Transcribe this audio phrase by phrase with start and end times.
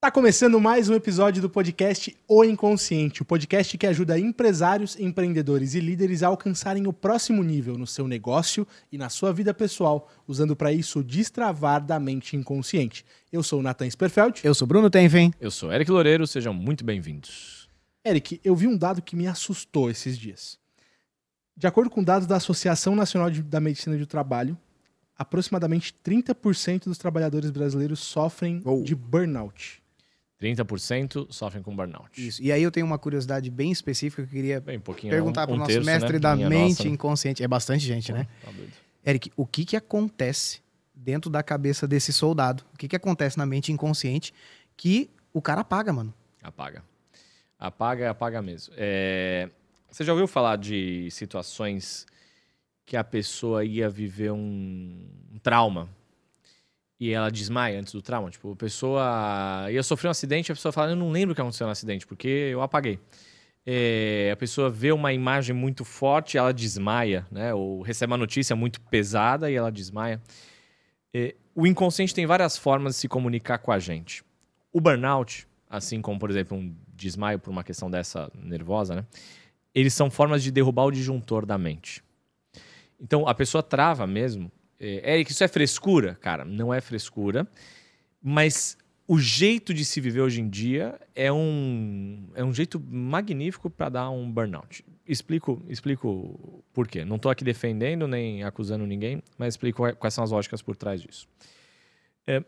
[0.00, 5.74] Tá começando mais um episódio do podcast O Inconsciente, o podcast que ajuda empresários, empreendedores
[5.74, 10.08] e líderes a alcançarem o próximo nível no seu negócio e na sua vida pessoal,
[10.28, 13.04] usando para isso o destravar da mente inconsciente.
[13.32, 14.40] Eu sou o Nathan Sperfeld.
[14.44, 15.32] Eu sou Bruno Tenfen.
[15.40, 17.68] Eu sou Eric Loureiro, sejam muito bem-vindos.
[18.06, 20.60] Eric, eu vi um dado que me assustou esses dias.
[21.56, 24.56] De acordo com dados da Associação Nacional de- da Medicina do Trabalho,
[25.18, 28.84] aproximadamente 30% dos trabalhadores brasileiros sofrem Oh.
[28.84, 29.82] de burnout.
[30.40, 32.10] 30% sofrem com burnout.
[32.16, 32.42] Isso.
[32.42, 35.52] E aí eu tenho uma curiosidade bem específica que eu queria Bem, perguntar um, para
[35.52, 36.18] o um nosso terço, mestre né?
[36.18, 36.90] da Minha mente nossa, né?
[36.90, 37.42] inconsciente.
[37.42, 38.26] É bastante gente, né?
[38.44, 38.72] Tá doido.
[39.04, 40.60] Eric, o que que acontece
[40.94, 42.64] dentro da cabeça desse soldado?
[42.74, 44.32] O que que acontece na mente inconsciente
[44.76, 46.14] que o cara apaga, mano?
[46.42, 46.84] Apaga.
[47.58, 48.72] Apaga, apaga mesmo.
[48.76, 49.48] É,
[49.90, 52.06] Você já ouviu falar de situações
[52.86, 55.88] que a pessoa ia viver um, um trauma
[57.00, 58.30] e ela desmaia antes do trauma?
[58.30, 61.34] Tipo, a pessoa ia sofrer um acidente e a pessoa fala, eu não lembro o
[61.34, 62.98] que aconteceu no acidente, porque eu apaguei.
[63.66, 67.52] É, a pessoa vê uma imagem muito forte, ela desmaia, né?
[67.52, 70.22] Ou recebe uma notícia muito pesada e ela desmaia.
[71.12, 74.24] É, o inconsciente tem várias formas de se comunicar com a gente.
[74.72, 79.04] O burnout, assim como, por exemplo, um desmaio por uma questão dessa nervosa, né?
[79.74, 82.02] Eles são formas de derrubar o disjuntor da mente.
[82.98, 84.50] Então, a pessoa trava mesmo.
[84.78, 86.16] É, Eric, isso é frescura?
[86.20, 87.46] Cara, não é frescura.
[88.22, 88.76] Mas
[89.06, 93.88] o jeito de se viver hoje em dia é um, é um jeito magnífico para
[93.88, 94.84] dar um burnout.
[95.06, 97.04] Explico, explico por quê.
[97.06, 101.00] Não estou aqui defendendo nem acusando ninguém, mas explico quais são as lógicas por trás
[101.00, 101.26] disso.
[102.26, 102.44] É,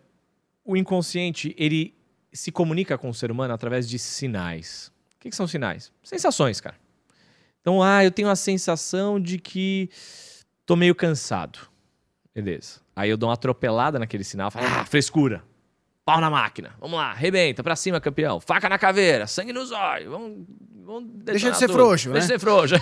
[0.62, 1.94] o inconsciente, ele
[2.30, 4.92] se comunica com o ser humano através de sinais.
[5.16, 5.90] O que, que são sinais?
[6.02, 6.76] Sensações, cara.
[7.62, 9.88] Então, ah, eu tenho a sensação de que
[10.66, 11.69] tô meio cansado.
[12.34, 12.80] Beleza.
[12.94, 15.42] Aí eu dou uma atropelada naquele sinal, falo, ah, frescura.
[16.04, 16.72] Pau na máquina.
[16.80, 18.40] Vamos lá, arrebenta, pra cima, campeão.
[18.40, 20.08] Faca na caveira, sangue nos olhos.
[20.10, 20.46] Vamos,
[20.84, 21.76] vamos Deixa de ser tudo.
[21.78, 22.20] frouxo, Deixa né?
[22.20, 22.74] de ser frouxo.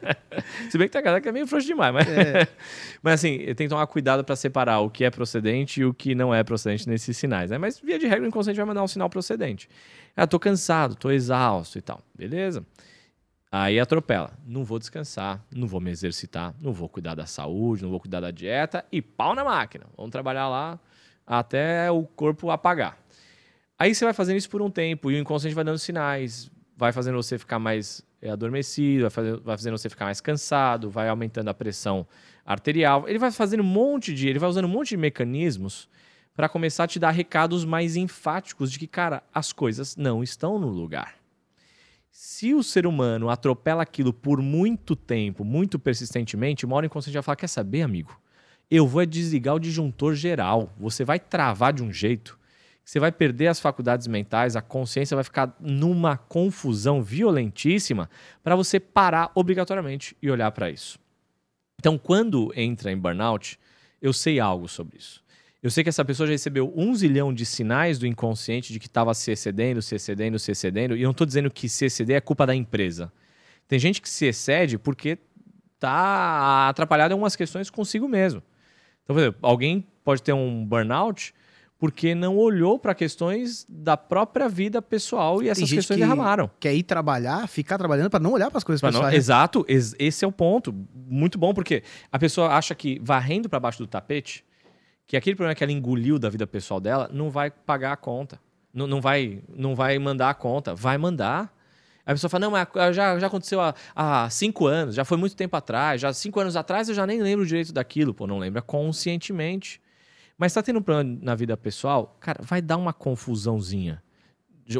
[0.70, 2.08] Se bem que tem a galera que é meio frouxo demais, mas...
[2.08, 2.48] É.
[3.02, 5.92] Mas assim, eu tenho que tomar cuidado para separar o que é procedente e o
[5.92, 7.58] que não é procedente nesses sinais, né?
[7.58, 9.68] Mas via de regra o inconsciente vai mandar um sinal procedente.
[10.16, 12.00] Ah, tô cansado, tô exausto e tal.
[12.14, 12.64] Beleza?
[13.56, 14.32] Aí atropela.
[14.44, 18.18] Não vou descansar, não vou me exercitar, não vou cuidar da saúde, não vou cuidar
[18.18, 19.86] da dieta e pau na máquina.
[19.96, 20.76] Vamos trabalhar lá
[21.24, 22.98] até o corpo apagar.
[23.78, 26.90] Aí você vai fazendo isso por um tempo e o inconsciente vai dando sinais, vai
[26.90, 31.54] fazendo você ficar mais é, adormecido, vai, fazendo você ficar mais cansado, vai aumentando a
[31.54, 32.04] pressão
[32.44, 33.08] arterial.
[33.08, 35.88] Ele vai fazendo um monte de, ele vai usando um monte de mecanismos
[36.34, 40.58] para começar a te dar recados mais enfáticos de que, cara, as coisas não estão
[40.58, 41.23] no lugar.
[42.16, 47.14] Se o ser humano atropela aquilo por muito tempo, muito persistentemente, uma hora o inconsciente
[47.14, 48.16] vai falar: quer saber, amigo?
[48.70, 50.72] Eu vou é desligar o disjuntor geral.
[50.78, 52.38] Você vai travar de um jeito
[52.84, 58.10] você vai perder as faculdades mentais, a consciência vai ficar numa confusão violentíssima
[58.42, 60.98] para você parar obrigatoriamente e olhar para isso.
[61.80, 63.58] Então, quando entra em burnout,
[64.02, 65.23] eu sei algo sobre isso.
[65.64, 68.86] Eu sei que essa pessoa já recebeu um zilhão de sinais do inconsciente de que
[68.86, 70.94] estava se excedendo, se excedendo, se excedendo.
[70.94, 73.10] E eu não estou dizendo que se exceder é culpa da empresa.
[73.66, 75.18] Tem gente que se excede porque
[75.74, 78.42] está atrapalhado em algumas questões consigo mesmo.
[79.02, 81.34] Então, por exemplo, alguém pode ter um burnout
[81.78, 86.50] porque não olhou para questões da própria vida pessoal e essas questões que- derramaram.
[86.60, 89.12] Quer ir trabalhar, ficar trabalhando para não olhar para as coisas Pra não- pessoais.
[89.12, 89.18] né?
[89.18, 90.74] exato, ex- esse é o ponto.
[90.94, 91.82] Muito bom, porque
[92.12, 94.44] a pessoa acha que varrendo para baixo do tapete,
[95.06, 98.40] que aquele problema que ela engoliu da vida pessoal dela, não vai pagar a conta.
[98.72, 100.74] Não, não, vai, não vai mandar a conta.
[100.74, 101.54] Vai mandar.
[102.06, 105.34] A pessoa fala, não, mas já, já aconteceu há, há cinco anos, já foi muito
[105.34, 108.12] tempo atrás, já cinco anos atrás eu já nem lembro direito daquilo.
[108.12, 109.80] Pô, não lembra conscientemente.
[110.36, 114.02] Mas tá tendo um problema na vida pessoal, cara, vai dar uma confusãozinha.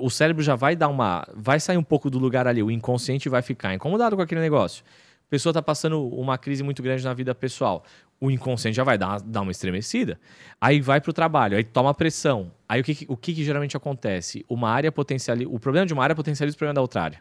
[0.01, 1.27] O cérebro já vai dar uma.
[1.35, 4.83] Vai sair um pouco do lugar ali, o inconsciente vai ficar incomodado com aquele negócio.
[5.27, 7.85] A pessoa tá passando uma crise muito grande na vida pessoal.
[8.25, 10.19] O inconsciente já vai dar uma, dar uma estremecida.
[10.59, 12.51] Aí vai pro trabalho, aí toma pressão.
[12.67, 14.47] Aí o que, o que, que geralmente acontece?
[14.49, 15.51] Uma área potencializa.
[15.51, 17.21] O problema de uma área potencializa o problema da outra área.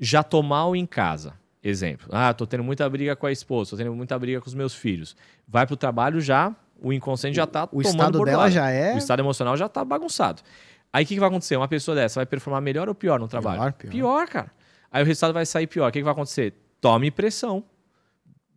[0.00, 1.34] Já tô mal em casa.
[1.62, 2.08] Exemplo.
[2.10, 4.74] Ah, tô tendo muita briga com a esposa, tô tendo muita briga com os meus
[4.74, 5.14] filhos.
[5.46, 8.98] Vai pro trabalho já, o inconsciente já tá O tomando estado dela já é O
[8.98, 10.40] estado emocional já tá bagunçado.
[10.90, 11.54] Aí o que, que vai acontecer?
[11.58, 13.74] Uma pessoa dessa vai performar melhor ou pior no trabalho?
[13.74, 14.26] Pior, pior.
[14.26, 14.50] cara.
[14.90, 15.90] Aí o resultado vai sair pior.
[15.90, 16.54] O que, que vai acontecer?
[16.80, 17.62] Tome pressão.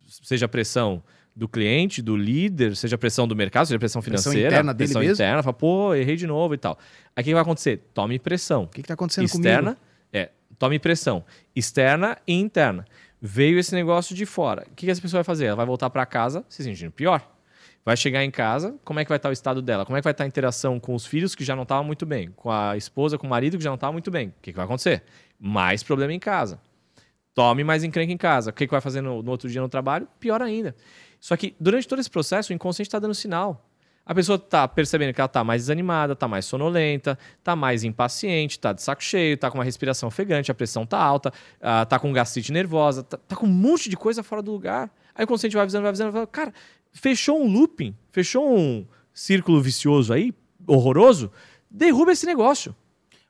[0.06, 1.02] Seja pressão
[1.38, 5.00] do cliente, do líder, seja pressão do mercado, seja pressão Pressão financeira, interna dele pressão
[5.00, 5.14] mesmo?
[5.14, 6.76] interna, fala, pô, errei de novo e tal.
[7.14, 7.80] Aí o que, vai acontecer?
[7.94, 9.80] Tome pressão O que, que tá acontecendo externa, comigo?
[10.12, 11.24] é, tome pressão
[11.54, 12.84] externa e interna.
[13.22, 14.66] Veio esse negócio de fora.
[14.68, 15.44] O que, que essa pessoa vai fazer?
[15.46, 17.24] Ela vai voltar para casa se sentindo pior.
[17.84, 19.86] Vai chegar em casa, como é que vai estar o estado dela?
[19.86, 22.04] Como é que vai estar a interação com os filhos que já não estavam muito
[22.04, 22.30] bem?
[22.34, 24.28] Com a esposa, com o marido que já não estava muito bem?
[24.28, 25.04] O que, que vai acontecer?
[25.38, 26.60] Mais problema em casa.
[27.32, 28.50] Tome mais encrenca em casa.
[28.50, 30.08] O que, que vai fazer no, no outro dia no trabalho?
[30.18, 30.74] Pior ainda.
[31.20, 33.64] Só que durante todo esse processo, o inconsciente está dando sinal.
[34.08, 38.56] A pessoa está percebendo que ela está mais desanimada, está mais sonolenta, está mais impaciente,
[38.56, 41.30] está de saco cheio, está com uma respiração ofegante, a pressão está alta,
[41.82, 44.90] está com gastrite nervosa, está tá com um monte de coisa fora do lugar.
[45.14, 46.54] Aí o consciente vai avisando, vai avisando, vai cara,
[46.90, 50.32] fechou um looping, fechou um círculo vicioso aí,
[50.66, 51.30] horroroso,
[51.70, 52.74] derruba esse negócio.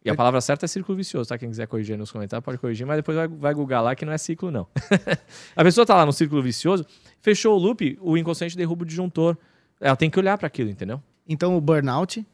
[0.09, 1.37] E a palavra certa é círculo vicioso, tá?
[1.37, 4.13] Quem quiser corrigir nos comentários pode corrigir, mas depois vai, vai googar lá que não
[4.13, 4.67] é ciclo, não.
[5.55, 6.87] a pessoa tá lá no círculo vicioso,
[7.21, 9.37] fechou o loop, o inconsciente derruba o disjuntor.
[9.81, 11.01] Ela tem que olhar para aquilo, entendeu?
[11.29, 12.27] Então o burnout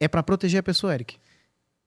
[0.00, 1.16] é para proteger a pessoa, Eric.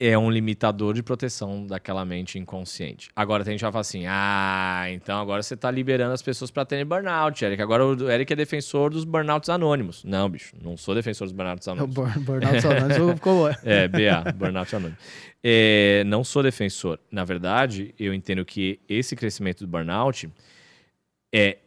[0.03, 3.09] É um limitador de proteção daquela mente inconsciente.
[3.15, 6.49] Agora tem gente que vai falar assim: ah, então agora você tá liberando as pessoas
[6.49, 7.61] para terem burnout, Eric.
[7.61, 10.03] Agora o Eric é defensor dos burnouts anônimos.
[10.03, 11.95] Não, bicho, não sou defensor dos burnouts anônimos.
[11.95, 13.49] O burnout anônimos ficou.
[13.63, 14.97] é, BA, burnout anônimo.
[15.43, 16.97] É, não sou defensor.
[17.11, 20.27] Na verdade, eu entendo que esse crescimento do burnout
[21.31, 21.59] é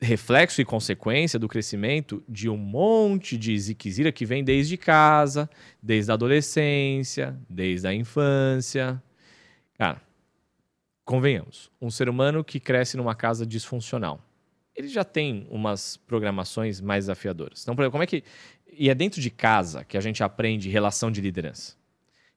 [0.00, 5.50] reflexo e consequência do crescimento de um monte de ziquezira que vem desde casa,
[5.82, 9.02] desde a adolescência, desde a infância.
[9.76, 10.00] Cara,
[11.04, 14.20] convenhamos, um ser humano que cresce numa casa disfuncional,
[14.74, 17.62] ele já tem umas programações mais desafiadoras.
[17.62, 18.22] Então, por exemplo, como é que.
[18.70, 21.74] E é dentro de casa que a gente aprende relação de liderança.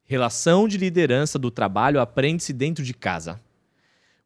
[0.04, 3.40] Relação de liderança do trabalho aprende-se dentro de casa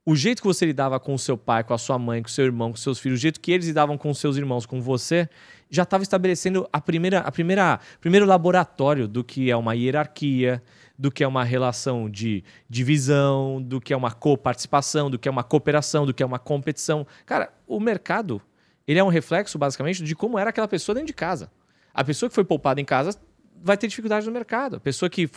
[0.05, 2.31] o jeito que você lidava com o seu pai, com a sua mãe, com o
[2.31, 5.27] seu irmão, com seus filhos, o jeito que eles lidavam com seus irmãos, com você,
[5.67, 10.61] já estava estabelecendo a primeira, a primeira, primeiro laboratório do que é uma hierarquia,
[10.97, 15.31] do que é uma relação de divisão, do que é uma coparticipação, do que é
[15.31, 17.07] uma cooperação, do que é uma competição.
[17.25, 18.39] Cara, o mercado,
[18.87, 21.51] ele é um reflexo basicamente de como era aquela pessoa dentro de casa.
[21.91, 23.19] A pessoa que foi poupada em casa
[23.65, 24.75] vai ter dificuldade no mercado.
[24.75, 25.27] A pessoa que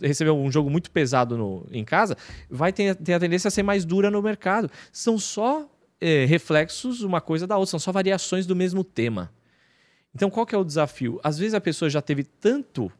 [0.00, 2.16] recebeu um jogo muito pesado no, em casa
[2.48, 4.70] vai ter, ter, a tendência a ser mais dura no mercado.
[4.92, 5.68] São só
[6.00, 9.32] é, reflexos uma coisa da outra, são só variações do mesmo tema.
[10.14, 11.20] Então, qual que é o desafio?
[11.24, 12.90] Às vezes a pessoa já teve tanto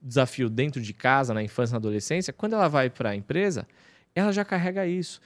[0.00, 3.68] desafio dentro de casa, na infância, na adolescência, quando ela vai para a empresa,
[4.14, 5.20] ela já carrega isso.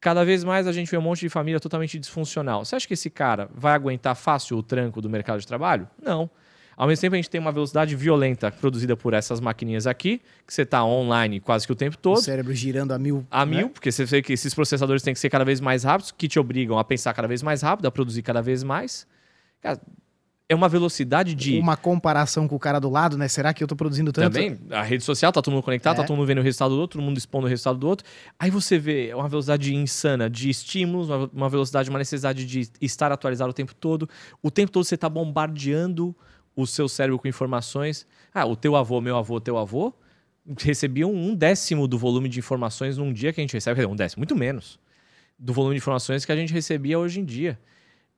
[0.00, 2.64] Cada vez mais a gente vê um monte de família totalmente disfuncional.
[2.64, 5.86] Você acha que esse cara vai aguentar fácil o tranco do mercado de trabalho?
[6.02, 6.30] Não.
[6.80, 10.54] Ao mesmo tempo, a gente tem uma velocidade violenta produzida por essas maquininhas aqui, que
[10.54, 12.16] você está online quase que o tempo todo.
[12.16, 13.26] O cérebro girando a mil.
[13.30, 13.58] A né?
[13.58, 16.26] mil, porque você vê que esses processadores têm que ser cada vez mais rápidos, que
[16.26, 19.06] te obrigam a pensar cada vez mais rápido, a produzir cada vez mais.
[19.60, 19.78] Cara,
[20.48, 21.58] é uma velocidade de.
[21.58, 23.28] Uma comparação com o cara do lado, né?
[23.28, 24.32] Será que eu estou produzindo tanto?
[24.32, 26.04] Também, a rede social, tá todo mundo conectado, tá é.
[26.04, 28.06] tá todo mundo vendo o resultado do outro, todo mundo expondo o resultado do outro.
[28.38, 33.50] Aí você vê uma velocidade insana de estímulos, uma velocidade, uma necessidade de estar atualizado
[33.50, 34.08] o tempo todo.
[34.42, 36.16] O tempo todo você está bombardeando
[36.60, 38.06] o seu cérebro com informações.
[38.32, 39.92] Ah, o teu avô, meu avô, teu avô
[40.58, 44.20] recebiam um décimo do volume de informações num dia que a gente recebe, um décimo,
[44.20, 44.78] muito menos
[45.40, 47.58] do volume de informações que a gente recebia hoje em dia.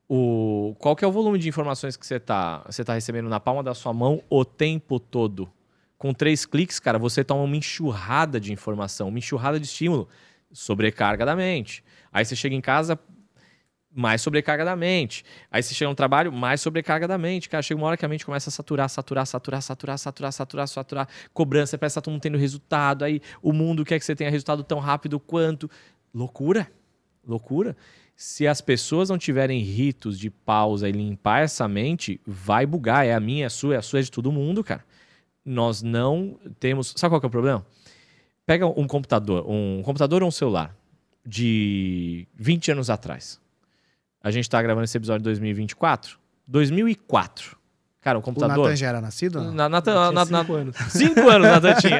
[0.09, 3.39] O, qual que é o volume de informações que você está você tá recebendo na
[3.39, 5.49] palma da sua mão o tempo todo?
[5.97, 10.09] Com três cliques, cara, você toma uma enxurrada de informação, uma enxurrada de estímulo,
[10.51, 11.81] sobrecarga da mente.
[12.11, 12.99] Aí você chega em casa,
[13.95, 15.23] mais sobrecarga da mente.
[15.51, 17.47] Aí você chega no trabalho, mais sobrecarga da mente.
[17.47, 20.67] Cara, chega uma hora que a mente começa a saturar, saturar, saturar, saturar, saturar, saturar,
[20.67, 21.07] saturar.
[21.33, 23.05] Cobrança, parece que tá todo mundo tendo resultado.
[23.05, 25.69] Aí o mundo quer que você tenha resultado tão rápido quanto.
[26.13, 26.71] Loucura.
[27.25, 27.77] Loucura.
[28.15, 33.05] Se as pessoas não tiverem ritos de pausa e limpar essa mente, vai bugar.
[33.05, 34.83] É a minha, é a sua, é a sua, é de todo mundo, cara.
[35.45, 36.93] Nós não temos.
[36.95, 37.65] Sabe qual que é o problema?
[38.45, 40.75] Pega um computador, um computador ou um celular
[41.25, 43.41] de 20 anos atrás
[44.23, 46.17] a gente tá gravando esse episódio em 2024.
[46.47, 47.57] 2004.
[48.03, 48.57] Cara, um computador.
[48.57, 49.41] O Nathan já era nascido?
[49.53, 50.75] Na, Nathan, na, cinco na, anos.
[50.89, 51.99] Cinco anos o Nathan tinha.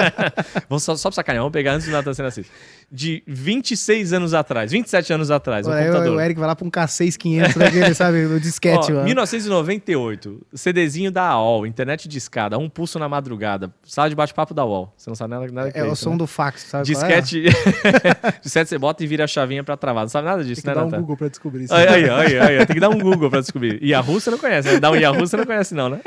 [0.70, 2.46] vamos só, só pra sacanear, vamos pegar antes do Nathan ser nascido.
[2.90, 6.16] De 26 anos atrás, 27 anos atrás, um Olha, computador.
[6.16, 8.92] O Eric vai lá pra um K6500 daquele, sabe, no disquete.
[8.92, 14.54] Ó, 1998, CDzinho da AOL, internet de escada, um pulso na madrugada, sala de bate-papo
[14.54, 14.92] da UOL.
[14.96, 16.18] Você não sabe nada, nada É, é o som né?
[16.18, 16.84] do fax, sabe?
[16.86, 18.40] Disquete, é?
[18.40, 20.04] disquete você bota e vira a chavinha pra travar.
[20.04, 20.90] Não sabe nada disso, tem né, Nathan?
[20.90, 21.74] Tem que dar um Google pra descobrir isso.
[21.74, 23.82] Aí, aí, aí, aí, tem que dar um Google pra descobrir.
[23.82, 24.80] Yahoo você não conhece, né?
[24.80, 26.00] Dá um Yahoo você não conhece não, né?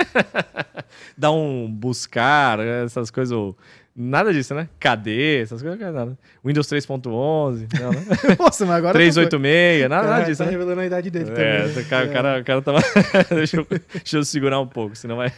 [1.18, 3.38] Dá um buscar, essas coisas.
[4.00, 4.70] Nada disso, né?
[4.80, 6.18] KD, essas coisas não nada.
[6.46, 8.06] Windows 3.11, não, né?
[8.38, 8.94] Nossa, mas agora.
[8.94, 10.38] 386, nada, nada disso.
[10.38, 10.52] Tá né?
[10.52, 11.84] revelando a idade dele é, também.
[11.84, 12.14] O cara, é.
[12.14, 12.80] cara, o cara tava.
[13.36, 15.34] deixa, eu, deixa eu segurar um pouco, senão vai.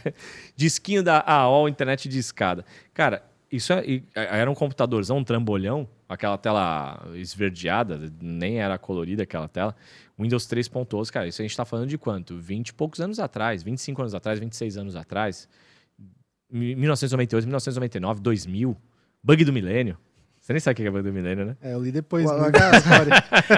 [0.54, 2.64] Disquinho da AOL, internet de escada.
[2.92, 9.24] Cara, isso é, é, era um computadorzão, um trambolhão, aquela tela esverdeada, nem era colorida
[9.24, 9.74] aquela tela.
[10.18, 12.38] Windows 3.11, cara, isso a gente tá falando de quanto?
[12.38, 15.48] 20 e poucos anos atrás, 25 anos atrás, 26 anos atrás.
[16.50, 18.76] 1998, 1999, 2000.
[19.22, 19.98] Bug do milênio.
[20.40, 21.56] Você nem sabe o que é bug do milênio, né?
[21.62, 22.24] É, eu li depois.
[22.28, 22.50] O- né?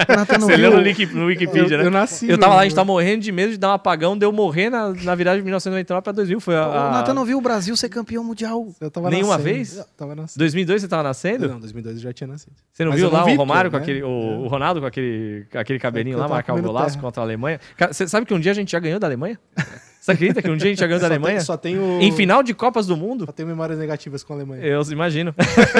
[0.09, 1.85] O Nathan Você leu no, no Wikipedia, eu, né?
[1.85, 2.29] eu nasci.
[2.29, 4.31] Eu tava lá, a gente tava morrendo de medo de dar um apagão, de eu
[4.31, 6.39] morrer na, na viragem de 1999 pra 2000.
[6.41, 8.67] Foi a, O a- Nathan não viu o Brasil ser campeão mundial.
[8.81, 9.55] Eu tava Nenhuma nascendo.
[9.55, 9.77] vez?
[9.77, 10.39] Eu tava nascendo.
[10.39, 11.47] 2002 você tava nascendo?
[11.47, 12.51] Não, 2002 eu já tinha nascido.
[12.71, 13.83] Você não Mas viu eu não lá vi, o Romário com né?
[13.83, 14.03] aquele.
[14.03, 14.37] O, É.
[14.39, 17.01] o Ronaldo com aquele, aquele cabelinho É eu lá, marcar o golaço terra.
[17.01, 17.59] contra a Alemanha?
[17.77, 19.39] Cara, você sabe que um dia a gente já ganhou da Alemanha?
[20.03, 21.37] Você acredita que um dia a gente já ganhou da Só Alemanha?
[21.37, 23.25] Tem, só tenho, Em final de Copas do Mundo?
[23.25, 24.61] Só tenho memórias negativas com a Alemanha.
[24.61, 25.33] Eu imagino.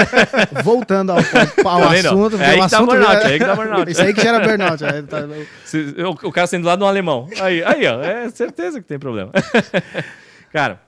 [0.64, 1.42] Voltando ao, ao Tá
[1.92, 2.38] assunto.
[2.42, 3.92] É aí o que tá assunto burnout, já- é aí que tá burnout.
[3.92, 4.82] Isso aí que gera burnout.
[4.86, 5.28] é, tá-
[5.66, 7.28] Se- o, o cara sendo do lado de um alemão.
[7.42, 8.02] Aí, aí, ó.
[8.02, 9.30] É certeza que tem problema.
[10.54, 10.80] cara,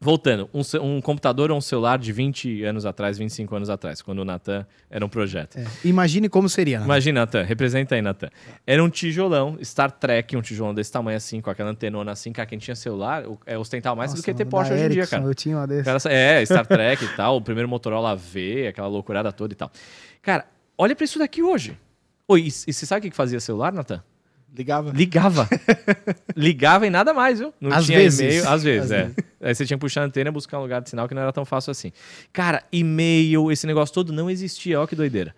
[0.00, 0.48] voltando.
[0.52, 4.24] Um, um computador ou um celular de 20 anos atrás, 25 anos atrás, quando o
[4.24, 5.56] Natan era um projeto.
[5.58, 5.66] é.
[5.84, 6.78] Imagine como seria.
[6.78, 8.28] Imagina, Natan, representa aí, Natan.
[8.66, 12.46] Era um tijolão, Star Trek, um tijolão desse tamanho assim, com aquela antenona assim, cara,
[12.46, 15.24] quem tinha celular é, ostentava mais do Nossa, que ter Porsche hoje em dia, cara.
[15.24, 15.84] Eu tinha uma desse.
[15.84, 19.70] Cara, é, Star Trek e tal, o primeiro Motorola V, aquela loucurada toda e tal.
[20.22, 21.78] Cara, olha pra isso daqui hoje.
[22.28, 24.02] Oi, e, e você sabe o que que fazia celular, Natan?
[24.54, 24.90] Ligava?
[24.90, 25.48] Ligava.
[26.34, 27.52] Ligava e nada mais, viu?
[27.60, 28.20] Não Às tinha vezes.
[28.20, 28.48] e-mail.
[28.48, 29.10] Às vezes, Às é.
[29.40, 31.22] Aí você tinha que puxar a antena e buscar um lugar de sinal que não
[31.22, 31.92] era tão fácil assim.
[32.32, 34.78] Cara, e-mail, esse negócio todo não existia.
[34.78, 35.34] Olha que doideira.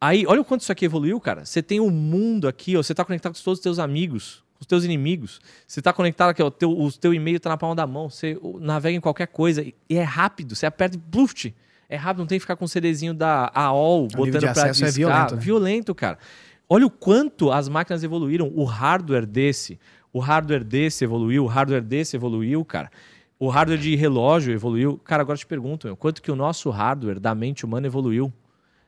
[0.00, 1.44] Aí, olha o quanto isso aqui evoluiu, cara.
[1.44, 2.82] Você tem um mundo aqui, ó.
[2.82, 5.40] Você tá conectado com todos os teus amigos, com os teus inimigos.
[5.66, 6.50] Você tá conectado aqui, ó.
[6.50, 8.08] Teu, o teu e-mail tá na palma da mão.
[8.10, 9.62] Você navega em qualquer coisa.
[9.62, 10.54] E e é rápido.
[10.56, 11.54] Você aperta e bluft.
[11.88, 14.50] É rápido, não tem que ficar com o CDzinho da AOL nível botando de pra
[14.50, 14.92] acesso é discar.
[14.92, 15.40] violento, né?
[15.40, 16.18] violento, cara.
[16.68, 19.80] Olha o quanto as máquinas evoluíram, o hardware desse,
[20.12, 22.90] o hardware desse evoluiu, o hardware desse evoluiu, cara.
[23.38, 24.98] O hardware de relógio evoluiu.
[24.98, 28.32] Cara, agora te pergunto, meu, quanto que o nosso hardware da mente humana evoluiu?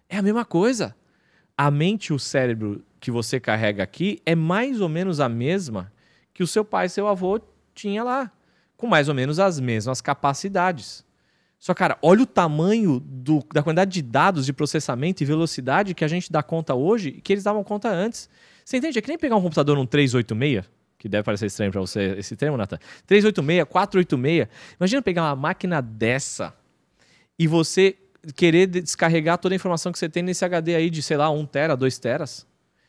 [0.08, 0.94] É a mesma coisa.
[1.56, 5.90] A mente e o cérebro que você carrega aqui é mais ou menos a mesma
[6.34, 7.40] que o seu pai e seu avô
[7.74, 8.30] tinha lá,
[8.76, 11.04] com mais ou menos as mesmas capacidades.
[11.60, 16.02] Só, cara, olha o tamanho do- da quantidade de dados de processamento e velocidade que
[16.04, 18.30] a gente dá conta hoje e que eles davam conta antes.
[18.64, 18.98] Você entende?
[18.98, 20.64] É que nem pegar um computador num 386,
[20.98, 22.78] que deve parecer estranho pra você esse termo, Nathan.
[23.06, 24.48] 386, 486.
[24.80, 26.54] Imagina pegar uma máquina dessa
[27.38, 27.94] e você
[28.34, 31.28] querer de- descarregar toda a informação que você tem nesse HD aí de, sei lá,
[31.30, 32.46] 1 tera, 2 teras.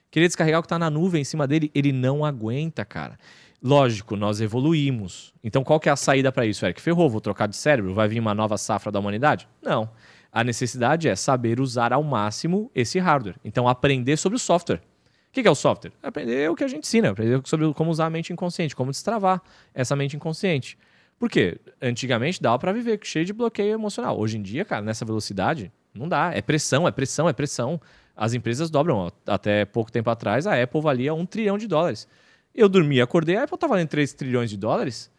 [0.09, 3.17] Querer descarregar o que está na nuvem em cima dele, ele não aguenta, cara.
[3.63, 5.33] Lógico, nós evoluímos.
[5.43, 6.81] Então, qual que é a saída para isso, Eric?
[6.81, 7.93] Ferrou, vou trocar de cérebro?
[7.93, 9.47] Vai vir uma nova safra da humanidade?
[9.61, 9.89] Não.
[10.31, 13.35] A necessidade é saber usar ao máximo esse hardware.
[13.45, 14.81] Então, aprender sobre o software.
[15.29, 15.91] O que é o software?
[16.01, 19.41] Aprender o que a gente ensina, aprender sobre como usar a mente inconsciente, como destravar
[19.73, 20.77] essa mente inconsciente.
[21.19, 21.59] Por quê?
[21.79, 24.19] Antigamente dava para viver cheio de bloqueio emocional.
[24.19, 26.31] Hoje em dia, cara, nessa velocidade, não dá.
[26.33, 27.79] É pressão, é pressão, é pressão.
[28.15, 29.11] As empresas dobram.
[29.27, 32.07] Até pouco tempo atrás, a Apple valia um trilhão de dólares.
[32.53, 35.09] Eu dormi, acordei, a Apple tá valendo 3 trilhões de dólares.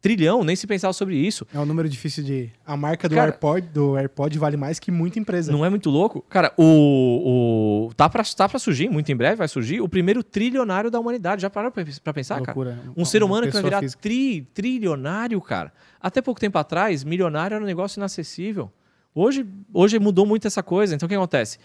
[0.00, 1.44] Trilhão, nem se pensava sobre isso.
[1.52, 2.48] É um número difícil de.
[2.64, 5.50] A marca do, Cara- AirPod, do AirPod vale mais que muita empresa.
[5.50, 6.22] Não é muito louco?
[6.28, 7.88] Cara, o.
[7.88, 11.00] o tá, pra, tá pra surgir, muito em breve vai surgir, o primeiro trilionário da
[11.00, 11.42] humanidade.
[11.42, 12.56] Já parou pra, pra pensar, cara?
[12.56, 12.78] loucura.
[12.96, 14.00] Um ser humano que vai virar física.
[14.00, 15.72] tri, trilionário, cara.
[16.00, 18.70] Até pouco tempo atrás, milionário era um negócio inacessível.
[19.12, 20.94] Hoje, hoje mudou muito essa coisa.
[20.94, 21.58] Então o que acontece?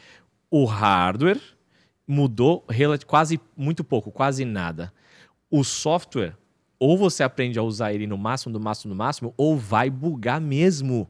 [0.49, 1.39] O hardware
[2.07, 2.65] mudou
[3.05, 4.91] quase muito pouco, quase nada.
[5.57, 6.35] O software,
[6.77, 10.41] ou você aprende a usar ele no máximo, do máximo, do máximo, ou vai bugar
[10.41, 11.09] mesmo.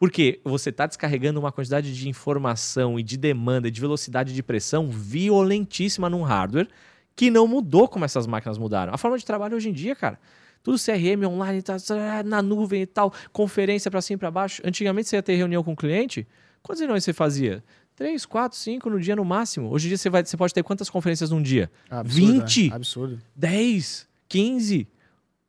[0.00, 4.90] Porque você está descarregando uma quantidade de informação e de demanda, de velocidade de pressão
[4.90, 6.66] violentíssima num hardware
[7.14, 8.92] que não mudou como essas máquinas mudaram.
[8.92, 10.18] A forma de trabalho hoje em dia, cara,
[10.60, 14.60] tudo CRM online, tá, tá, na nuvem e tal, conferência para cima e para baixo.
[14.64, 16.26] Antigamente você ia ter reunião com o cliente,
[16.64, 17.62] quantas reuniões você fazia?
[17.96, 19.70] Três, quatro, cinco no dia no máximo.
[19.70, 21.70] Hoje em dia você, vai, você pode ter quantas conferências num dia?
[21.88, 22.68] Absurdo, 20?
[22.68, 22.76] né?
[22.76, 23.22] Absurdo.
[23.36, 24.88] 10, 15.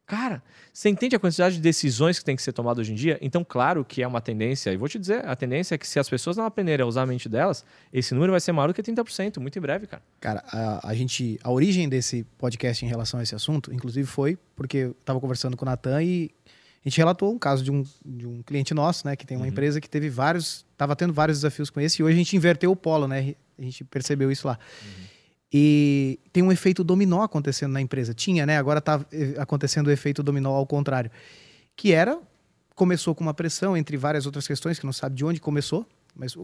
[0.05, 3.17] Cara, você entende a quantidade de decisões que tem que ser tomada hoje em dia?
[3.19, 5.97] Então, claro que é uma tendência, e vou te dizer, a tendência é que se
[5.97, 8.73] as pessoas não aprenderem a usar a mente delas, esse número vai ser maior do
[8.75, 10.03] que 30%, muito em breve, cara.
[10.19, 14.37] Cara, a, a gente, a origem desse podcast em relação a esse assunto, inclusive foi
[14.55, 16.29] porque eu estava conversando com o Natan e
[16.85, 19.43] a gente relatou um caso de um, de um cliente nosso, né, que tem uma
[19.45, 19.51] Uhum.
[19.51, 22.71] empresa que teve vários, estava tendo vários desafios com esse e hoje a gente inverteu
[22.71, 23.33] o polo, né?
[23.57, 24.59] A gente percebeu isso lá.
[25.51, 28.13] E tem um efeito dominó acontecendo na empresa.
[28.13, 28.57] Tinha, né?
[28.57, 29.03] Agora está
[29.37, 31.09] acontecendo o efeito dominó ao contrário.
[31.75, 32.19] Que era,
[32.75, 36.35] começou com uma pressão entre várias outras questões, que não sabe de onde começou, mas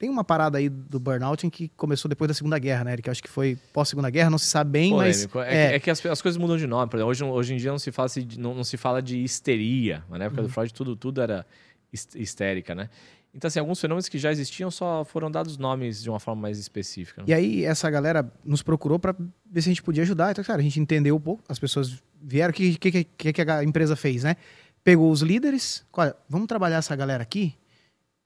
[0.00, 3.06] tem uma parada aí do burnout em que começou depois da Segunda Guerra, né, Eric?
[3.06, 5.36] Eu acho que foi pós-Segunda Guerra, não se sabe bem, Polêmico.
[5.38, 5.46] mas...
[5.46, 6.90] É, que- é que as, as coisas mudam de nome.
[6.90, 9.22] Por exemplo, hoje, hoje em dia não se fala, se- não, não se fala de
[9.22, 10.02] histeria.
[10.08, 11.44] Mas na época do Freud tudo, tudo era
[11.92, 12.88] his- histérica, né?
[13.34, 16.58] Então, assim, alguns fenômenos que já existiam só foram dados nomes de uma forma mais
[16.58, 17.20] específica.
[17.20, 17.26] né?
[17.28, 19.14] E aí, essa galera nos procurou para
[19.48, 20.30] ver se a gente podia ajudar.
[20.32, 23.42] Então, cara, a gente entendeu um pouco, as pessoas vieram, o que, que, que, que
[23.42, 24.34] a empresa fez, né?
[24.82, 27.54] Pegou os líderes, olha, vamos trabalhar essa galera aqui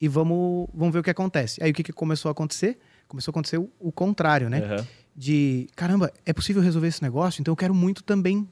[0.04, 1.62] e vamos, vamos ver o que acontece.
[1.64, 2.78] Aí, o que, que começou a acontecer?
[3.08, 4.58] Começou a acontecer o, o contrário, né?
[4.58, 4.86] Aham.
[5.16, 7.40] De, caramba, é possível resolver esse negócio?
[7.40, 8.46] Então, eu quero muito também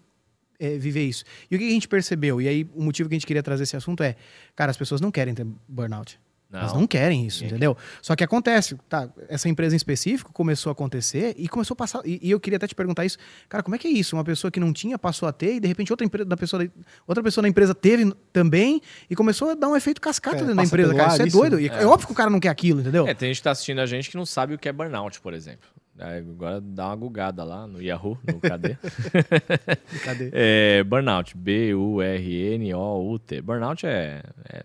[0.58, 1.24] é, viver isso.
[1.50, 2.40] E o que a gente percebeu?
[2.40, 4.16] E aí, o motivo que a gente queria trazer esse assunto é,
[4.56, 6.18] cara, as pessoas não querem ter burnout.
[6.52, 6.80] Elas Não.
[6.82, 7.76] não querem isso, Ninguém entendeu?
[8.02, 9.08] Só que acontece, tá?
[9.28, 12.02] Essa empresa em específico começou a acontecer e começou a passar.
[12.04, 13.16] E, e eu queria até te perguntar isso,
[13.48, 14.14] cara, como é que é isso?
[14.14, 16.62] Uma pessoa que não tinha passou a ter e de repente outra, empre- da pessoa,
[16.64, 16.70] da-
[17.06, 20.54] outra pessoa na empresa teve também e começou a dar um efeito cascata É, dentro
[20.56, 21.04] da empresa, cara.
[21.08, 21.38] ar Isso é isso?
[21.38, 21.58] doido.
[21.58, 21.86] E é.
[21.86, 23.08] óbvio que o cara não quer aquilo, entendeu?
[23.08, 25.20] É, tem gente que tá assistindo a gente que não sabe o que é burnout,
[25.20, 25.66] por exemplo.
[25.98, 28.76] Aí Agora dá uma gugada lá no Yahoo, no KD.
[30.04, 30.30] Cadê?
[30.32, 31.36] É, burnout,
[32.32, 33.40] B-U-R-N-O-U-T.
[33.42, 34.62] Burnout é, é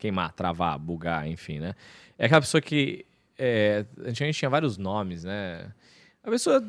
[0.00, 1.74] queimar, travar, bugar, enfim, né?
[2.18, 3.06] É aquela pessoa que.
[3.38, 5.70] É, antigamente tinha vários nomes, né?
[6.22, 6.62] A pessoa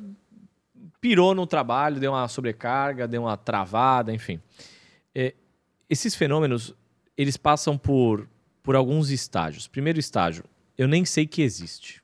[1.01, 4.39] pirou no trabalho, deu uma sobrecarga, deu uma travada, enfim.
[5.13, 5.33] É,
[5.89, 6.73] esses fenômenos,
[7.17, 8.27] eles passam por,
[8.63, 9.67] por alguns estágios.
[9.67, 10.45] Primeiro estágio,
[10.77, 12.01] eu nem sei que existe.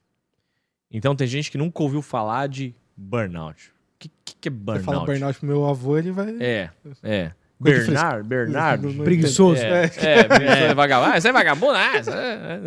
[0.92, 3.70] Então tem gente que nunca ouviu falar de burnout.
[3.70, 4.86] O que, que, que é Você burnout?
[4.86, 6.36] fala burnout pro meu avô, ele vai.
[6.42, 6.70] É,
[7.04, 7.32] é.
[7.60, 9.04] Bernard, Bernardo.
[9.04, 9.62] Preguiçoso.
[9.62, 11.12] É, é, preguiçoso, é vagabundo.
[11.12, 11.74] Ah, isso é vagabundo?
[11.74, 12.62] Ah, isso é,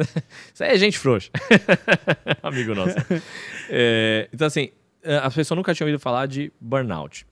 [0.52, 1.30] isso é gente frouxa.
[2.42, 2.96] Amigo nosso.
[3.68, 4.70] É, então, assim,
[5.22, 7.26] a pessoa nunca tinha ouvido falar de burnout.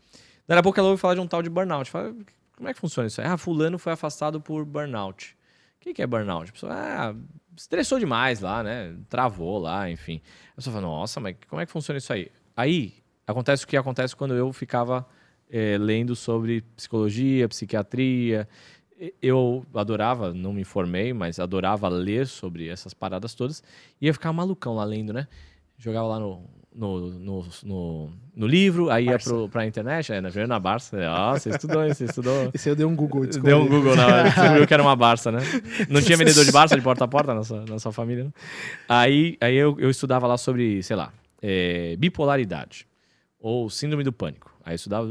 [0.47, 1.91] Daí a pouco ela ouve falar de um tal de burnout.
[1.91, 2.15] Fala,
[2.57, 3.27] como é que funciona isso aí?
[3.27, 5.37] Ah, fulano foi afastado por burnout.
[5.77, 6.51] O que, que é burnout?
[6.51, 7.15] A pessoa, ah,
[7.57, 8.95] estressou demais lá, né?
[9.09, 10.21] Travou lá, enfim.
[10.53, 12.31] A pessoa fala, nossa, mas como é que funciona isso aí?
[12.57, 12.95] Aí,
[13.27, 15.07] acontece o que acontece quando eu ficava
[15.51, 18.49] eh, lendo sobre psicologia, psiquiatria.
[19.23, 23.63] Eu adorava, não me formei, mas adorava ler sobre essas paradas todas.
[24.01, 25.29] E ia ficar malucão lá lendo, né?
[25.79, 26.43] Jogava lá no,
[26.75, 29.31] no, no, no, no livro, aí ia Barça.
[29.31, 30.97] pro, pra internet, é, na, na Barça.
[31.09, 31.87] Ah, você estudou?
[31.89, 32.33] Você estudou.
[32.55, 33.49] Aí eu dei um Google, desculpa.
[33.49, 35.39] Deu um Google na hora, descobriu que era uma Barça, né?
[35.89, 38.31] Não tinha vendedor de Barça de porta a porta na sua, na sua família, né?
[38.89, 41.13] Aí, aí eu, eu estudava lá sobre, sei lá,
[41.43, 42.87] é, bipolaridade
[43.41, 44.53] ou síndrome do pânico.
[44.69, 45.09] Aí eu estudava,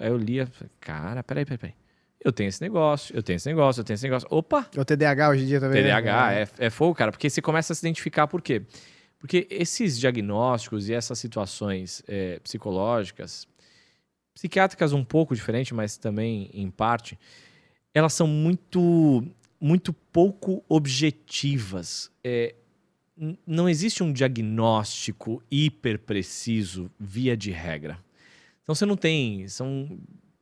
[0.00, 1.74] aí eu lia, cara, peraí, peraí, peraí.
[2.24, 4.28] Eu tenho esse negócio, eu tenho esse negócio, eu tenho esse negócio.
[4.30, 5.82] Opa, É o TDAH hoje em dia também.
[5.82, 5.88] né?
[5.88, 8.62] TDAH, é, é fogo, cara, porque você começa a se identificar por quê?
[9.18, 13.48] Porque esses diagnósticos e essas situações é, psicológicas,
[14.32, 17.18] psiquiátricas um pouco diferente, mas também em parte,
[17.92, 19.26] elas são muito,
[19.60, 22.12] muito pouco objetivas.
[22.22, 22.54] É,
[23.44, 28.03] não existe um diagnóstico hiper preciso via de regra.
[28.64, 29.98] Então você não tem, são,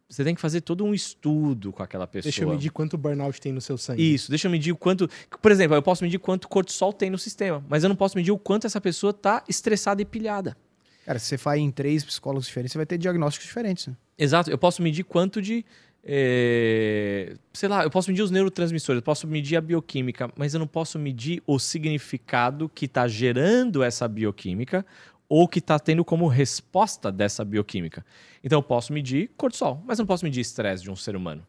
[0.08, 2.30] você tem que fazer todo um estudo com aquela pessoa.
[2.30, 4.14] Deixa eu medir quanto burnout tem no seu sangue.
[4.14, 5.08] Isso, deixa eu medir o quanto.
[5.40, 8.30] Por exemplo, eu posso medir quanto cortisol tem no sistema, mas eu não posso medir
[8.30, 10.56] o quanto essa pessoa tá estressada e pilhada.
[11.04, 13.88] Cara, se você faz em três psicólogos diferentes, você vai ter diagnósticos diferentes.
[13.88, 13.96] né?
[14.16, 15.64] Exato, eu posso medir quanto de.
[16.04, 20.60] eh, sei lá, eu posso medir os neurotransmissores, eu posso medir a bioquímica, mas eu
[20.60, 24.84] não posso medir o significado que está gerando essa bioquímica
[25.34, 28.04] ou que está tendo como resposta dessa bioquímica.
[28.44, 31.42] Então eu posso medir cortisol, mas não posso medir estresse de um ser humano.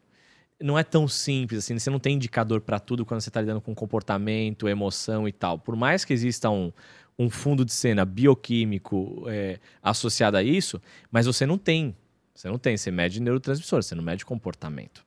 [0.58, 3.60] Não é tão simples assim, você não tem indicador para tudo quando você está lidando
[3.60, 5.58] com comportamento, emoção e tal.
[5.58, 6.72] Por mais que exista um,
[7.18, 11.94] um fundo de cena bioquímico é, associado a isso, mas você não tem.
[12.34, 15.04] Você não tem, você mede neurotransmissor, você não mede comportamento.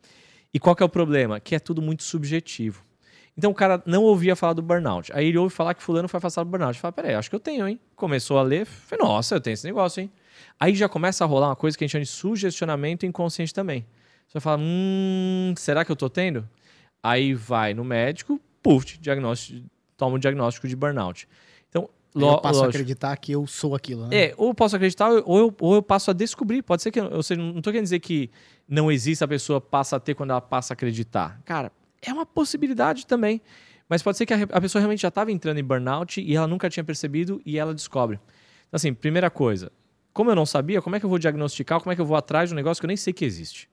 [0.54, 1.40] E qual que é o problema?
[1.40, 2.86] Que é tudo muito subjetivo.
[3.38, 5.12] Então o cara não ouvia falar do burnout.
[5.14, 6.80] Aí ele ouve falar que fulano foi afastado do burnout.
[6.80, 7.80] Fala, peraí, acho que eu tenho, hein?
[7.96, 10.12] Começou a ler, falei, nossa, eu tenho esse negócio, hein?
[10.60, 13.86] Aí já começa a rolar uma coisa que a gente chama de sugestionamento inconsciente também.
[14.28, 16.48] Você fala, hum, será que eu tô tendo?
[17.04, 19.64] Aí vai no médico, puf, diagnóstico,
[19.96, 21.28] toma um diagnóstico de burnout.
[21.70, 22.82] Então, lo- eu passo a lógico.
[22.82, 24.16] acreditar que eu sou aquilo, né?
[24.30, 26.64] É, ou eu posso acreditar, ou eu, ou eu passo a descobrir.
[26.64, 27.00] Pode ser que.
[27.00, 28.30] Ou seja, não tô querendo dizer que
[28.68, 31.40] não existe, a pessoa passa a ter quando ela passa a acreditar.
[31.46, 31.72] Cara,
[32.02, 33.42] é uma possibilidade também.
[33.90, 36.48] Mas pode ser que a, a pessoa realmente já estava entrando em burnout e ela
[36.48, 38.20] nunca tinha percebido e ela descobre.
[38.68, 39.72] Então, assim, primeira coisa,
[40.14, 42.18] como eu não sabia, como é que eu vou diagnosticar, como é que eu vou
[42.18, 43.70] atrás de um negócio que eu nem sei que existe?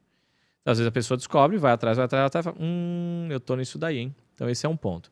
[0.63, 3.41] Então, às vezes a pessoa descobre, vai atrás, vai atrás, vai atrás fala, hum, eu
[3.41, 4.15] tô nisso daí, hein?
[4.35, 5.11] Então esse é um ponto.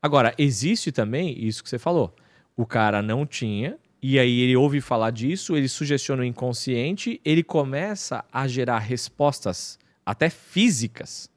[0.00, 2.14] Agora, existe também isso que você falou.
[2.56, 7.42] O cara não tinha, e aí ele ouve falar disso, ele sugestiona o inconsciente, ele
[7.42, 11.30] começa a gerar respostas até físicas.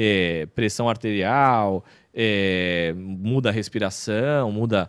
[0.00, 1.84] É, pressão arterial,
[2.14, 4.88] é, muda a respiração, muda,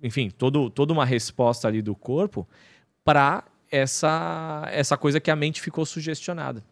[0.00, 2.48] enfim, todo, toda uma resposta ali do corpo
[3.04, 6.64] para essa, essa coisa que a mente ficou sugestionada.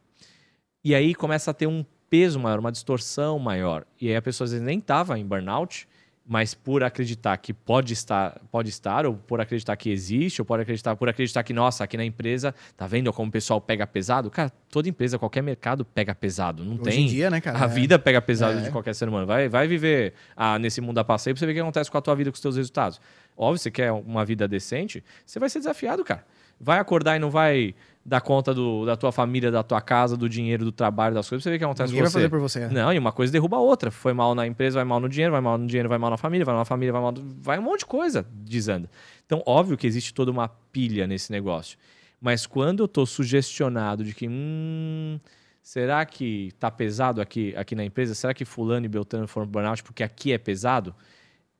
[0.84, 3.84] E aí começa a ter um peso maior, uma distorção maior.
[4.00, 5.88] E aí a pessoa às vezes nem estava em burnout,
[6.30, 10.60] mas por acreditar que pode estar, pode estar, ou por acreditar que existe, ou por
[10.60, 14.30] acreditar, por acreditar que, nossa, aqui na empresa, tá vendo como o pessoal pega pesado?
[14.30, 16.62] Cara, toda empresa, qualquer mercado pega pesado.
[16.62, 17.04] Não Hoje tem.
[17.04, 17.58] em dia, né, cara?
[17.58, 17.68] A É.
[17.68, 18.62] vida pega pesado É.
[18.62, 19.26] de qualquer ser humano.
[19.26, 21.96] Vai, vai viver ah, nesse mundo a passeio pra você ver o que acontece com
[21.96, 23.00] a tua vida, com os teus resultados.
[23.34, 26.26] Óbvio, você quer uma vida decente, você vai ser desafiado, cara.
[26.60, 30.28] Vai acordar e não vai dar conta do, da tua família, da tua casa, do
[30.28, 32.18] dinheiro, do trabalho, das coisas, você ver o que acontece Ninguém com vai você.
[32.18, 32.66] fazer por você.
[32.68, 33.90] Não, e uma coisa derruba a outra.
[33.90, 36.16] Foi mal na empresa, vai mal no dinheiro, vai mal no dinheiro, vai mal na
[36.16, 37.14] família, vai mal na família, vai mal.
[37.16, 38.90] Vai um monte de coisa desanda.
[39.26, 41.78] Então, óbvio que existe toda uma pilha nesse negócio.
[42.20, 45.20] Mas quando eu tô sugestionado de que, hum,
[45.62, 48.14] será que tá pesado aqui, aqui na empresa?
[48.14, 50.94] Será que fulano e beltrano foram burnout porque aqui é pesado?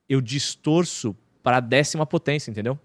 [0.07, 2.77] Eu distorço para a décima potência, entendeu?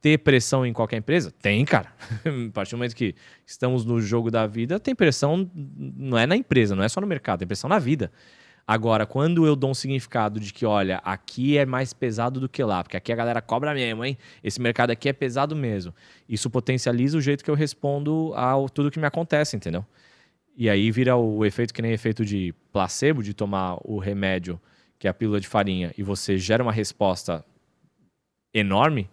[0.00, 1.30] Ter pressão em qualquer empresa?
[1.30, 1.92] Tem, cara.
[2.48, 3.14] a partir do momento que
[3.46, 7.06] estamos no jogo da vida, tem pressão, não é na empresa, não é só no
[7.06, 8.10] mercado, tem pressão na vida.
[8.66, 12.62] Agora, quando eu dou um significado de que, olha, aqui é mais pesado do que
[12.62, 14.16] lá, porque aqui a galera cobra mesmo, hein?
[14.44, 15.92] Esse mercado aqui é pesado mesmo.
[16.28, 19.84] Isso potencializa o jeito que eu respondo a tudo que me acontece, entendeu?
[20.56, 24.60] E aí vira o efeito que nem efeito de placebo, de tomar o remédio,
[24.98, 27.44] que é a pílula de farinha, e você gera uma resposta
[28.54, 29.10] enorme,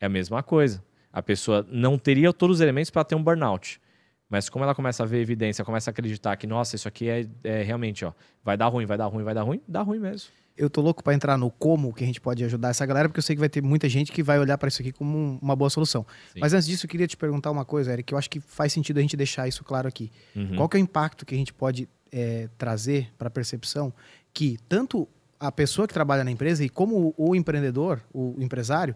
[0.00, 0.82] é a mesma coisa.
[1.12, 3.80] A pessoa não teria todos os elementos para ter um burnout.
[4.28, 7.26] Mas como ela começa a ver evidência, começa a acreditar que, nossa, isso aqui é,
[7.42, 8.12] é realmente, ó,
[8.44, 10.28] vai dar ruim, vai dar ruim, vai dar ruim, dá ruim mesmo.
[10.56, 13.18] Eu tô louco pra entrar no como que a gente pode ajudar essa galera, porque
[13.18, 15.38] eu sei que vai ter muita gente que vai olhar pra isso aqui como um-
[15.42, 16.06] uma boa solução.
[16.32, 16.38] Sim.
[16.40, 18.72] Mas antes disso, eu queria te perguntar uma coisa, Eric, que eu acho que faz
[18.72, 20.12] sentido a gente deixar isso claro aqui.
[20.36, 20.56] Uhum.
[20.56, 23.92] Qual que é o impacto que a gente pode é, trazer para a percepção
[24.34, 25.08] que tanto
[25.38, 28.94] a pessoa que trabalha na empresa e como o empreendedor, o empresário,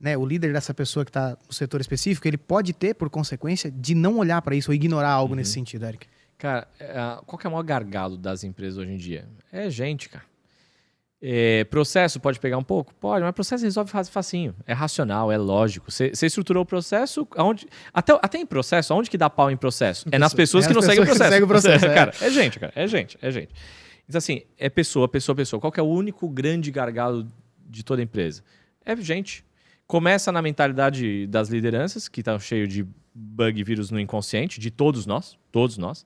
[0.00, 3.70] né, o líder dessa pessoa que está no setor específico, ele pode ter, por consequência,
[3.70, 5.36] de não olhar para isso ou ignorar algo Uhum.
[5.38, 6.06] nesse sentido, Eric?
[6.38, 6.92] Cara, é,
[7.24, 9.26] qual que é o maior gargalo das empresas hoje em dia?
[9.50, 10.24] É gente, cara.
[11.20, 12.92] É, processo pode pegar um pouco?
[12.94, 14.54] Pode, mas processo resolve fa- facinho.
[14.66, 15.90] É racional, é lógico.
[15.90, 20.06] Você estruturou o processo, aonde, até, até em processo, aonde que dá pau em processo?
[20.12, 21.30] É nas pessoas É que não seguem o processo.
[21.30, 21.94] seguem o processo, é.
[21.94, 22.72] cara, é gente, cara.
[22.76, 23.48] É gente, é gente.
[24.06, 25.58] Então, assim, é pessoa, pessoa, pessoa.
[25.58, 27.26] Qual que é o único grande gargalo
[27.66, 28.42] de toda empresa?
[28.84, 29.42] É gente.
[29.86, 35.06] Começa na mentalidade das lideranças, que estão cheio de bug vírus no inconsciente, de todos
[35.06, 36.04] nós, todos nós.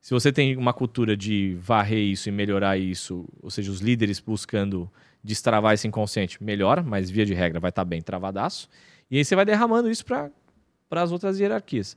[0.00, 4.20] Se você tem uma cultura de varrer isso e melhorar isso, ou seja, os líderes
[4.20, 4.90] buscando
[5.24, 8.68] destravar esse inconsciente, melhora, mas via de regra vai estar bem travadaço.
[9.10, 10.30] E aí você vai derramando isso para
[10.90, 11.96] as outras hierarquias.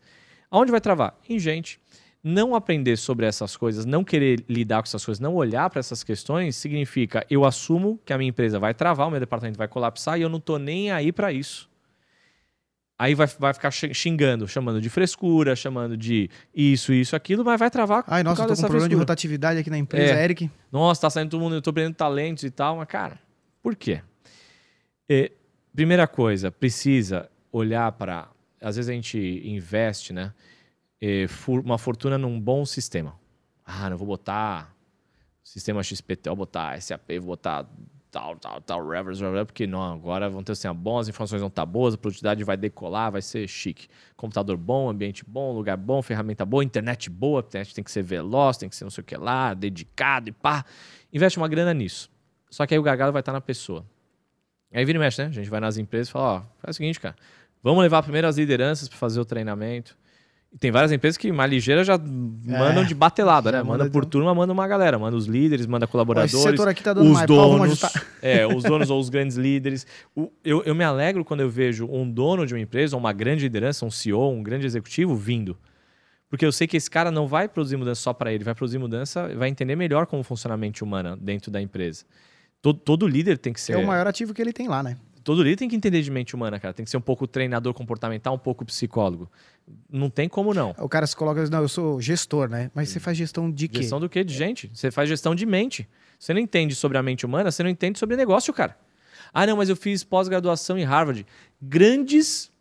[0.50, 1.20] Aonde vai travar?
[1.28, 1.80] Em gente.
[2.28, 6.04] Não aprender sobre essas coisas, não querer lidar com essas coisas, não olhar para essas
[6.04, 10.18] questões, significa eu assumo que a minha empresa vai travar, o meu departamento vai colapsar
[10.18, 11.70] e eu não estou nem aí para isso.
[12.98, 17.60] Aí vai, vai ficar xing- xingando, chamando de frescura, chamando de isso, isso, aquilo, mas
[17.60, 19.00] vai travar Ai, nossa, eu tô com um problema de frescura.
[19.04, 20.24] rotatividade aqui na empresa, É.
[20.24, 20.50] Eric.
[20.72, 23.20] Nossa, tá saindo todo mundo, eu tô perdendo talentos e tal, mas cara,
[23.62, 24.02] por quê?
[25.08, 25.32] É,
[25.76, 28.30] primeira coisa, precisa olhar para.
[28.60, 30.34] Às vezes a gente investe, né?
[31.02, 31.26] É,
[31.64, 33.16] uma fortuna num bom sistema.
[33.66, 34.76] Ah, não vou botar
[35.44, 37.68] sistema XPT, vou botar SAP, vou botar
[38.12, 41.50] tal, tal, tal, Revers, Revers, porque não, agora vão ter assim, bom, as informações vão
[41.50, 43.88] estar boas, a produtividade vai decolar, vai ser chique.
[44.16, 48.04] Computador bom, ambiente bom, lugar bom, ferramenta boa, internet boa, a internet tem que ser
[48.04, 50.64] veloz, tem que ser não sei o que lá, dedicado e pá.
[51.12, 52.10] Investe uma grana nisso.
[52.50, 53.86] Só que aí o gargalo vai estar na pessoa.
[54.74, 55.28] Aí vira e mexe, né?
[55.28, 57.16] A gente vai nas empresas e fala, ó, faz o seguinte, cara,
[57.62, 59.98] vamos levar primeiro as lideranças para fazer o treinamento.
[60.60, 63.58] Tem várias empresas que mais ligeira já mandam de batelada, né?
[63.62, 66.32] Manda manda por de- turma, manda uma galera, manda os líderes, manda Ó, esse colaboradores
[66.42, 68.06] setor aqui tá dando os mais pau, donos, ajustar.
[68.22, 69.86] é, os donos ou os grandes líderes.
[70.16, 73.44] O- eu, eu me alegro quando eu vejo um dono de uma empresa, uma grande
[73.44, 75.58] liderança, um CEO, um grande executivo vindo.
[76.30, 78.78] Porque eu sei que esse cara não vai produzir mudança só para ele, vai produzir
[78.78, 82.06] mudança, vai entender melhor como funciona a mente humana dentro da empresa.
[82.62, 83.74] Todo, todo líder tem que ser.
[83.74, 84.98] É o maior ativo que ele tem lá, né?
[85.26, 86.72] Todo líder tem que entender de mente humana, cara.
[86.72, 89.28] Tem que ser um pouco treinador comportamental, um pouco psicólogo.
[89.90, 90.76] Não tem como não.
[90.78, 92.70] O cara se coloca, não, eu sou gestor, né?
[92.76, 93.80] Mas você faz gestão de quê?
[93.82, 94.24] Gestão do quê?
[94.24, 94.70] De gente.
[94.72, 95.90] Você faz gestão de mente.
[96.20, 98.78] Você não entende sobre a mente humana, você não entende sobre negócio, cara.
[99.34, 101.26] Ah, não, mas eu fiz pós-graduação em Harvard.
[101.60, 102.52] Grandes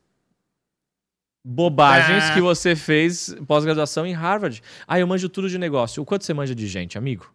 [1.45, 2.33] bobagens Ah.
[2.35, 4.63] que você fez pós-graduação em Harvard.
[4.89, 6.03] Ah, eu manjo tudo de negócio.
[6.03, 7.31] O quanto você manja de gente, amigo?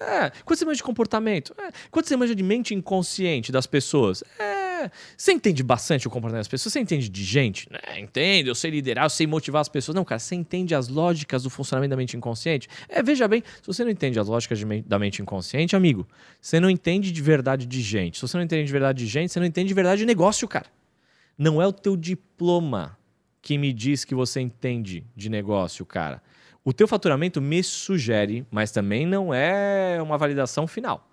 [0.00, 0.30] É.
[0.44, 1.52] Quanto você manja de comportamento?
[1.58, 1.72] É.
[1.90, 4.22] Quanto você manja de mente inconsciente das pessoas?
[4.38, 4.67] É.
[5.16, 6.72] Você entende bastante o comportamento das pessoas?
[6.72, 7.68] Você entende de gente?
[7.86, 9.94] É, entendo, eu sei liderar, eu sei motivar as pessoas.
[9.94, 12.68] Não, cara, você entende as lógicas do funcionamento da mente inconsciente?
[12.88, 16.06] É, veja bem, se você não entende as lógicas men- da mente inconsciente, amigo,
[16.40, 18.16] você não entende de verdade de gente.
[18.18, 20.46] Se você não entende de verdade de gente, você não entende de verdade de negócio,
[20.46, 20.66] cara.
[21.36, 22.98] Não é o teu diploma
[23.40, 26.22] que me diz que você entende de negócio, cara.
[26.64, 31.08] O teu faturamento me sugere, mas também não é uma validação final.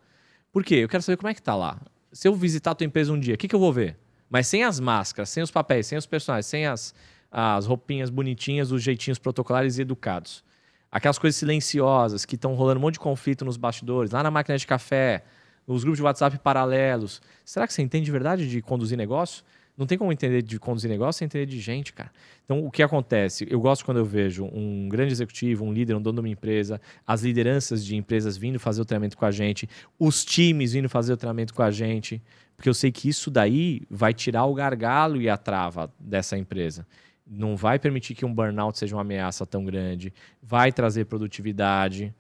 [0.52, 0.76] Por quê?
[0.76, 1.80] Eu quero saber como é que tá lá.
[2.16, 3.98] Se eu visitar a tua empresa um dia, o que, que eu vou ver?
[4.30, 6.96] Mas sem as máscaras, sem os papéis, sem os personagens, sem as,
[7.30, 10.42] as roupinhas bonitinhas, os jeitinhos protocolares e educados.
[10.90, 14.58] Aquelas coisas silenciosas que estão rolando um monte de conflito nos bastidores, lá na máquina
[14.58, 15.26] de café,
[15.68, 17.22] nos grupos de WhatsApp paralelos.
[17.44, 19.44] Será que você entende de verdade de conduzir negócio?
[19.78, 22.10] Não tem como entender de conduzir negócio sem entender de gente, cara.
[22.46, 23.46] Então, o que acontece?
[23.50, 26.80] Eu gosto quando eu vejo um grande executivo, um líder, um dono de uma empresa,
[27.06, 29.68] as lideranças de empresas vindo fazer o treinamento com a gente,
[30.00, 32.22] os times vindo fazer o treinamento com a gente,
[32.56, 36.88] porque eu sei que isso daí vai tirar o gargalo e a trava dessa empresa.
[37.28, 42.14] Não vai permitir que um burnout seja uma ameaça tão grande, vai trazer produtividade.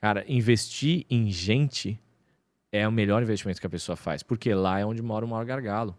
[0.00, 1.98] Cara, investir em gente
[2.70, 5.44] é o melhor investimento que a pessoa faz, porque lá é onde mora o maior
[5.44, 5.96] gargalo.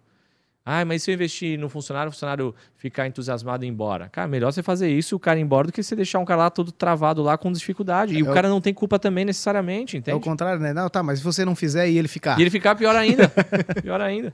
[0.64, 4.10] Ah, mas se eu investir no funcionário, o funcionário ficar entusiasmado e ir embora.
[4.10, 6.44] Cara, melhor você fazer isso, o cara ir embora, do que você deixar um cara
[6.44, 8.14] lá todo travado lá com dificuldade.
[8.14, 10.14] E é o cara não tem culpa também necessariamente, entende?
[10.14, 10.72] É o contrário, né?
[10.72, 12.38] Não, tá, mas se você não fizer e ele ficar.
[12.38, 13.28] E ele ficar, pior ainda.
[13.82, 14.34] pior ainda.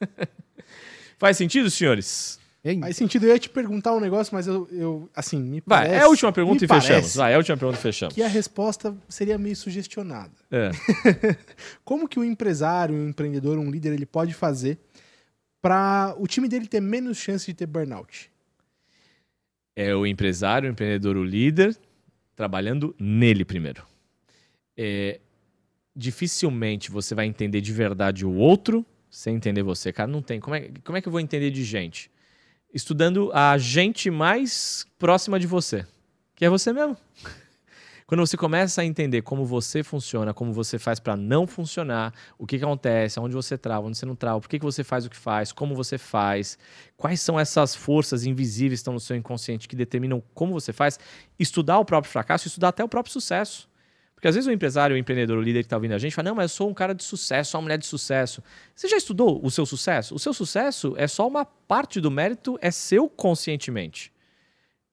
[1.18, 2.38] Faz sentido, senhores?
[2.80, 3.26] Faz sentido.
[3.26, 5.90] Eu ia te perguntar um negócio, mas eu, eu assim, me parece...
[5.90, 7.14] Vai, é a última pergunta e fechamos.
[7.14, 8.14] Vai, é a última pergunta e fechamos.
[8.14, 10.32] Que a resposta seria meio sugestionada.
[10.50, 10.70] É.
[11.84, 14.78] Como que o empresário, um empreendedor, um líder, ele pode fazer
[15.64, 18.30] para o time dele ter menos chance de ter burnout?
[19.74, 21.74] É o empresário, o empreendedor, o líder,
[22.36, 23.82] trabalhando nele primeiro.
[24.76, 25.20] É,
[25.96, 29.90] dificilmente você vai entender de verdade o outro sem entender você.
[29.90, 30.38] Cara, não tem.
[30.38, 32.10] Como é, como é que eu vou entender de gente?
[32.74, 35.86] Estudando a gente mais próxima de você,
[36.36, 36.94] que é você mesmo.
[38.06, 42.46] Quando você começa a entender como você funciona, como você faz para não funcionar, o
[42.46, 45.06] que, que acontece, onde você trava, onde você não trava, por que, que você faz
[45.06, 46.58] o que faz, como você faz,
[46.98, 51.00] quais são essas forças invisíveis que estão no seu inconsciente que determinam como você faz,
[51.38, 53.70] estudar o próprio fracasso, estudar até o próprio sucesso.
[54.14, 56.28] Porque às vezes o empresário, o empreendedor, o líder que está ouvindo a gente fala:
[56.28, 58.42] Não, mas eu sou um cara de sucesso, sou uma mulher de sucesso.
[58.74, 60.14] Você já estudou o seu sucesso?
[60.14, 64.13] O seu sucesso é só uma parte do mérito, é seu conscientemente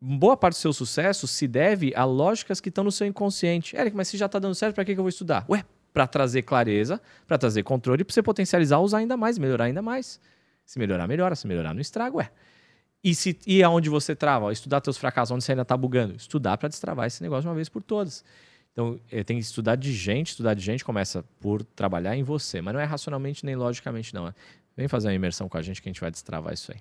[0.01, 3.75] boa parte do seu sucesso se deve a lógicas que estão no seu inconsciente.
[3.75, 5.45] Eric, mas se já está dando certo, para que, que eu vou estudar?
[5.47, 9.81] Ué, para trazer clareza, para trazer controle, para você potencializar, usar ainda mais, melhorar ainda
[9.81, 10.19] mais.
[10.65, 11.35] Se melhorar, melhora.
[11.35, 12.31] Se melhorar, não estraga, ué.
[13.03, 14.51] E, se, e aonde você trava?
[14.51, 16.15] Estudar teus fracassos, onde você ainda está bugando.
[16.15, 18.23] Estudar para destravar esse negócio de uma vez por todas.
[18.71, 20.29] Então, é, tem que estudar de gente.
[20.29, 22.61] Estudar de gente começa por trabalhar em você.
[22.61, 24.27] Mas não é racionalmente nem logicamente, não.
[24.27, 24.33] É.
[24.77, 26.79] Vem fazer uma imersão com a gente que a gente vai destravar isso aí.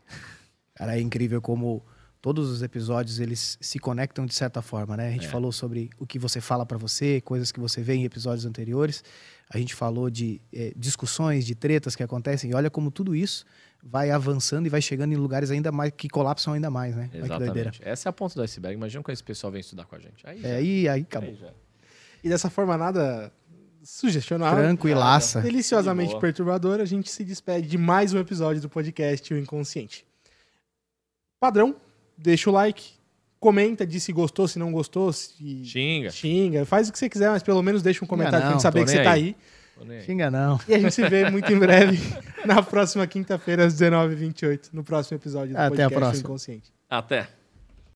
[0.75, 1.83] Cara, é incrível como
[2.21, 5.09] todos os episódios eles se conectam de certa forma, né?
[5.09, 5.29] A gente é.
[5.29, 9.03] falou sobre o que você fala para você, coisas que você vê em episódios anteriores.
[9.49, 12.51] A gente falou de é, discussões, de tretas que acontecem.
[12.51, 13.45] E olha como tudo isso
[13.83, 17.11] vai avançando e vai chegando em lugares ainda mais que colapsam ainda mais, né?
[17.13, 17.81] Exatamente.
[17.83, 18.77] Essa é a ponta do iceberg.
[18.77, 20.27] Imagina quando esse pessoal vem estudar com a gente.
[20.27, 21.31] Aí, é, aí, aí acabou.
[21.31, 21.51] Aí
[22.23, 23.33] e dessa forma nada
[23.83, 24.63] sugestionável.
[24.63, 25.41] Tranquilaça.
[25.41, 30.07] Deliciosamente perturbadora, a gente se despede de mais um episódio do podcast O Inconsciente.
[31.39, 31.75] Padrão,
[32.23, 32.93] deixa o like,
[33.39, 36.11] comenta, diz se gostou, se não gostou, se xinga.
[36.11, 38.85] Xinga, faz o que você quiser, mas pelo menos deixa um comentário pra gente saber
[38.85, 39.35] que você tá aí.
[40.05, 40.61] Xinga não.
[40.69, 41.99] E a gente se vê muito em breve
[42.45, 46.21] na próxima quinta-feira às 19h28, no próximo episódio do Até podcast a próxima.
[46.21, 46.73] Inconsciente.
[46.89, 47.40] Até.